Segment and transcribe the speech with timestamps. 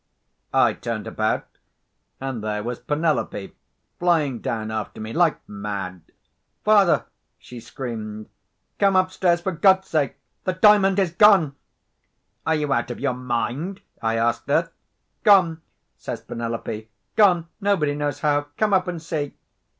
[0.55, 1.45] I turned about,
[2.19, 3.53] and there was Penelope
[3.99, 6.01] flying down after me like mad.
[6.65, 7.05] "Father!"
[7.37, 8.27] she screamed,
[8.79, 10.15] "come upstairs, for God's sake!
[10.43, 11.55] The Diamond is gone!"
[12.47, 14.71] "Are you out of your mind?" I asked her.
[15.23, 15.61] "Gone!"
[15.97, 16.89] says Penelope.
[17.15, 18.47] "Gone, nobody knows how!
[18.57, 19.35] Come up and see."